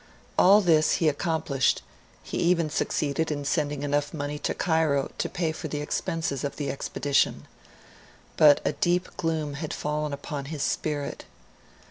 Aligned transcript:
All 0.35 0.61
this 0.61 0.93
he 0.93 1.07
accomplished; 1.07 1.83
he 2.23 2.39
even 2.39 2.71
succeeded 2.71 3.29
in 3.29 3.45
sending 3.45 3.83
enough 3.83 4.15
money 4.15 4.39
to 4.39 4.55
Cairo 4.55 5.11
to 5.19 5.29
pay 5.29 5.51
for 5.51 5.67
the 5.67 5.79
expenses 5.79 6.43
of 6.43 6.55
the 6.55 6.71
expedition. 6.71 7.45
But 8.35 8.61
a 8.65 8.71
deep 8.71 9.15
gloom 9.15 9.53
had 9.53 9.75
fallen 9.75 10.11
upon 10.11 10.45
his 10.45 10.63
spirit. 10.63 11.25